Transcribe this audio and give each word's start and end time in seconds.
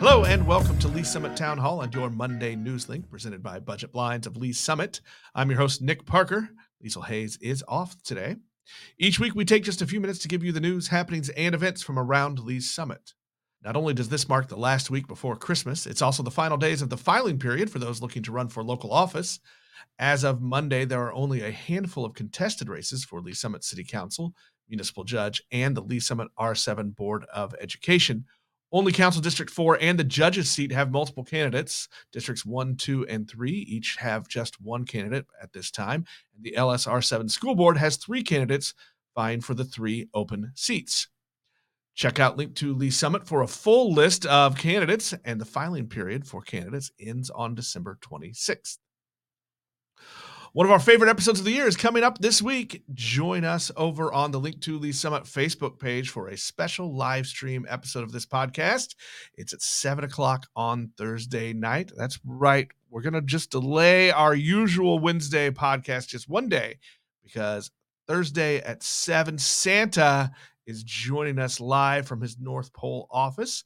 Hello 0.00 0.24
and 0.24 0.46
welcome 0.46 0.78
to 0.78 0.86
Lee's 0.86 1.10
Summit 1.10 1.36
Town 1.36 1.58
Hall 1.58 1.82
and 1.82 1.92
your 1.92 2.08
Monday 2.08 2.54
news 2.54 2.88
link 2.88 3.10
presented 3.10 3.42
by 3.42 3.58
Budget 3.58 3.90
Blinds 3.90 4.28
of 4.28 4.36
Lee's 4.36 4.56
Summit. 4.56 5.00
I'm 5.34 5.50
your 5.50 5.58
host, 5.58 5.82
Nick 5.82 6.06
Parker. 6.06 6.50
Liesl 6.80 7.06
Hayes 7.06 7.36
is 7.38 7.64
off 7.66 8.00
today. 8.04 8.36
Each 8.96 9.18
week, 9.18 9.34
we 9.34 9.44
take 9.44 9.64
just 9.64 9.82
a 9.82 9.86
few 9.88 10.00
minutes 10.00 10.20
to 10.20 10.28
give 10.28 10.44
you 10.44 10.52
the 10.52 10.60
news, 10.60 10.86
happenings, 10.86 11.30
and 11.30 11.52
events 11.52 11.82
from 11.82 11.98
around 11.98 12.38
Lee's 12.38 12.70
Summit. 12.70 13.12
Not 13.64 13.74
only 13.74 13.92
does 13.92 14.08
this 14.08 14.28
mark 14.28 14.46
the 14.46 14.56
last 14.56 14.88
week 14.88 15.08
before 15.08 15.34
Christmas, 15.34 15.84
it's 15.84 16.00
also 16.00 16.22
the 16.22 16.30
final 16.30 16.56
days 16.56 16.80
of 16.80 16.90
the 16.90 16.96
filing 16.96 17.40
period 17.40 17.68
for 17.68 17.80
those 17.80 18.00
looking 18.00 18.22
to 18.22 18.32
run 18.32 18.46
for 18.46 18.62
local 18.62 18.92
office. 18.92 19.40
As 19.98 20.22
of 20.22 20.40
Monday, 20.40 20.84
there 20.84 21.02
are 21.02 21.12
only 21.12 21.42
a 21.42 21.50
handful 21.50 22.04
of 22.04 22.14
contested 22.14 22.68
races 22.68 23.04
for 23.04 23.20
Lee's 23.20 23.40
Summit 23.40 23.64
City 23.64 23.82
Council, 23.82 24.32
Municipal 24.68 25.02
Judge, 25.02 25.42
and 25.50 25.76
the 25.76 25.82
Lee's 25.82 26.06
Summit 26.06 26.28
R7 26.38 26.94
Board 26.94 27.24
of 27.34 27.52
Education. 27.60 28.26
Only 28.70 28.92
Council 28.92 29.22
District 29.22 29.50
4 29.50 29.78
and 29.80 29.98
the 29.98 30.04
judge's 30.04 30.50
seat 30.50 30.72
have 30.72 30.90
multiple 30.90 31.24
candidates. 31.24 31.88
Districts 32.12 32.44
1, 32.44 32.76
2, 32.76 33.06
and 33.06 33.28
3 33.28 33.50
each 33.50 33.96
have 33.96 34.28
just 34.28 34.60
one 34.60 34.84
candidate 34.84 35.26
at 35.42 35.52
this 35.52 35.70
time. 35.70 36.04
And 36.34 36.44
the 36.44 36.54
LSR 36.56 37.02
7 37.02 37.28
School 37.28 37.54
Board 37.54 37.78
has 37.78 37.96
three 37.96 38.22
candidates 38.22 38.74
vying 39.14 39.40
for 39.40 39.54
the 39.54 39.64
three 39.64 40.08
open 40.12 40.52
seats. 40.54 41.08
Check 41.94 42.20
out 42.20 42.36
link 42.36 42.54
to 42.56 42.74
Lee's 42.74 42.96
Summit 42.96 43.26
for 43.26 43.42
a 43.42 43.48
full 43.48 43.92
list 43.92 44.24
of 44.26 44.56
candidates, 44.56 45.14
and 45.24 45.40
the 45.40 45.44
filing 45.44 45.88
period 45.88 46.26
for 46.26 46.42
candidates 46.42 46.92
ends 47.00 47.28
on 47.30 47.56
December 47.56 47.98
26th. 48.00 48.78
One 50.54 50.64
of 50.64 50.72
our 50.72 50.80
favorite 50.80 51.10
episodes 51.10 51.40
of 51.40 51.44
the 51.44 51.52
year 51.52 51.66
is 51.66 51.76
coming 51.76 52.02
up 52.02 52.18
this 52.18 52.40
week. 52.40 52.82
Join 52.94 53.44
us 53.44 53.70
over 53.76 54.10
on 54.10 54.30
the 54.30 54.40
Link 54.40 54.62
to 54.62 54.78
Lee's 54.78 54.98
Summit 54.98 55.24
Facebook 55.24 55.78
page 55.78 56.08
for 56.08 56.28
a 56.28 56.38
special 56.38 56.96
live 56.96 57.26
stream 57.26 57.66
episode 57.68 58.02
of 58.02 58.12
this 58.12 58.24
podcast. 58.24 58.94
It's 59.34 59.52
at 59.52 59.60
7 59.60 60.04
o'clock 60.04 60.46
on 60.56 60.92
Thursday 60.96 61.52
night. 61.52 61.92
That's 61.94 62.18
right. 62.24 62.66
We're 62.88 63.02
going 63.02 63.12
to 63.12 63.20
just 63.20 63.50
delay 63.50 64.10
our 64.10 64.34
usual 64.34 64.98
Wednesday 64.98 65.50
podcast 65.50 66.08
just 66.08 66.30
one 66.30 66.48
day 66.48 66.78
because 67.22 67.70
Thursday 68.06 68.62
at 68.62 68.82
7, 68.82 69.36
Santa 69.36 70.30
is 70.66 70.82
joining 70.82 71.38
us 71.38 71.60
live 71.60 72.08
from 72.08 72.22
his 72.22 72.38
North 72.38 72.72
Pole 72.72 73.06
office. 73.10 73.64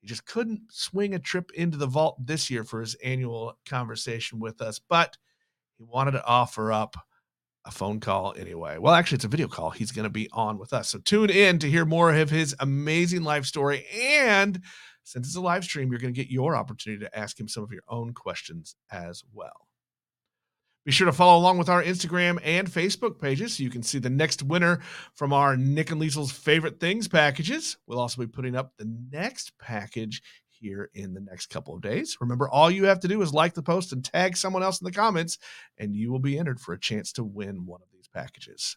He 0.00 0.08
just 0.08 0.26
couldn't 0.26 0.62
swing 0.72 1.14
a 1.14 1.20
trip 1.20 1.52
into 1.54 1.78
the 1.78 1.86
vault 1.86 2.26
this 2.26 2.50
year 2.50 2.64
for 2.64 2.80
his 2.80 2.96
annual 2.96 3.56
conversation 3.64 4.40
with 4.40 4.60
us, 4.60 4.80
but 4.80 5.16
he 5.78 5.84
wanted 5.84 6.12
to 6.12 6.24
offer 6.24 6.72
up 6.72 6.96
a 7.64 7.70
phone 7.70 8.00
call 8.00 8.34
anyway. 8.36 8.78
Well, 8.78 8.94
actually, 8.94 9.16
it's 9.16 9.24
a 9.24 9.28
video 9.28 9.48
call. 9.48 9.70
He's 9.70 9.92
going 9.92 10.04
to 10.04 10.10
be 10.10 10.28
on 10.32 10.58
with 10.58 10.72
us. 10.72 10.88
So 10.88 10.98
tune 10.98 11.30
in 11.30 11.58
to 11.60 11.70
hear 11.70 11.84
more 11.84 12.14
of 12.14 12.30
his 12.30 12.54
amazing 12.60 13.22
life 13.22 13.46
story. 13.46 13.86
And 13.94 14.60
since 15.02 15.26
it's 15.26 15.36
a 15.36 15.40
live 15.40 15.64
stream, 15.64 15.90
you're 15.90 16.00
going 16.00 16.12
to 16.12 16.20
get 16.20 16.30
your 16.30 16.56
opportunity 16.56 17.04
to 17.04 17.18
ask 17.18 17.38
him 17.38 17.48
some 17.48 17.62
of 17.62 17.72
your 17.72 17.82
own 17.88 18.12
questions 18.12 18.76
as 18.90 19.22
well. 19.32 19.68
Be 20.84 20.92
sure 20.92 21.06
to 21.06 21.12
follow 21.12 21.40
along 21.40 21.56
with 21.56 21.70
our 21.70 21.82
Instagram 21.82 22.38
and 22.44 22.70
Facebook 22.70 23.18
pages 23.18 23.56
so 23.56 23.62
you 23.62 23.70
can 23.70 23.82
see 23.82 23.98
the 23.98 24.10
next 24.10 24.42
winner 24.42 24.80
from 25.14 25.32
our 25.32 25.56
Nick 25.56 25.90
and 25.90 25.98
Liesl's 25.98 26.30
favorite 26.30 26.78
things 26.78 27.08
packages. 27.08 27.78
We'll 27.86 27.98
also 27.98 28.20
be 28.20 28.26
putting 28.26 28.54
up 28.54 28.72
the 28.76 28.94
next 29.10 29.58
package 29.58 30.20
here 30.58 30.90
in 30.94 31.14
the 31.14 31.20
next 31.20 31.46
couple 31.46 31.74
of 31.74 31.82
days. 31.82 32.16
Remember, 32.20 32.48
all 32.48 32.70
you 32.70 32.84
have 32.84 33.00
to 33.00 33.08
do 33.08 33.22
is 33.22 33.34
like 33.34 33.54
the 33.54 33.62
post 33.62 33.92
and 33.92 34.04
tag 34.04 34.36
someone 34.36 34.62
else 34.62 34.80
in 34.80 34.84
the 34.84 34.92
comments, 34.92 35.38
and 35.78 35.94
you 35.94 36.10
will 36.10 36.18
be 36.18 36.38
entered 36.38 36.60
for 36.60 36.72
a 36.72 36.80
chance 36.80 37.12
to 37.12 37.24
win 37.24 37.66
one 37.66 37.82
of 37.82 37.88
these 37.92 38.08
packages. 38.08 38.76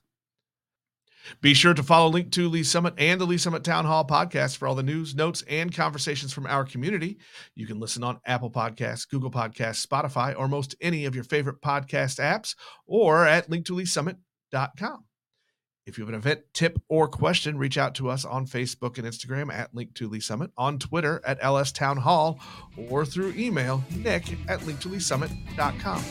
Be 1.41 1.53
sure 1.53 1.73
to 1.73 1.83
follow 1.83 2.09
Link 2.09 2.31
to 2.31 2.47
Lee's 2.47 2.69
Summit 2.69 2.93
and 2.97 3.19
the 3.19 3.25
Lee's 3.25 3.41
Summit 3.41 3.63
Town 3.63 3.85
Hall 3.85 4.05
podcast 4.05 4.57
for 4.57 4.67
all 4.67 4.75
the 4.75 4.83
news, 4.83 5.15
notes, 5.15 5.43
and 5.49 5.75
conversations 5.75 6.31
from 6.31 6.45
our 6.45 6.63
community. 6.63 7.17
You 7.55 7.67
can 7.67 7.79
listen 7.79 8.03
on 8.03 8.19
Apple 8.25 8.51
Podcasts, 8.51 9.09
Google 9.09 9.31
Podcasts, 9.31 9.85
Spotify, 9.85 10.37
or 10.37 10.47
most 10.47 10.75
any 10.79 11.05
of 11.05 11.15
your 11.15 11.23
favorite 11.23 11.61
podcast 11.61 12.19
apps, 12.19 12.55
or 12.85 13.25
at 13.25 13.49
linktoleessummit.com. 13.49 15.06
If 15.87 15.97
you 15.97 16.03
have 16.03 16.09
an 16.09 16.19
event 16.19 16.41
tip 16.53 16.79
or 16.89 17.07
question, 17.07 17.57
reach 17.57 17.77
out 17.77 17.95
to 17.95 18.09
us 18.09 18.25
on 18.25 18.45
Facebook 18.45 18.97
and 18.97 19.07
Instagram 19.07 19.51
at 19.51 19.73
Link 19.73 19.93
to 19.95 20.09
Lee's 20.09 20.25
Summit, 20.25 20.51
on 20.57 20.79
Twitter 20.79 21.21
at 21.25 21.37
LS 21.41 21.71
Town 21.71 21.95
Hall, 21.95 22.41
or 22.89 23.05
through 23.05 23.33
email 23.37 23.81
nick 23.95 24.33
at 24.49 24.59
linktoleessummit.com. 24.59 26.03